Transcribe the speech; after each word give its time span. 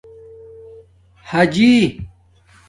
حآجِی 1.29 1.99